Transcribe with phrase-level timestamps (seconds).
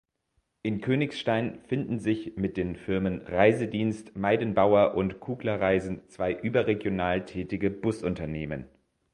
[0.63, 8.65] In Königstein finden sich mit den Firmen Reisedienst_Meidenbauer und Kugler-Reisen zwei überregional tätige Busunternehmen.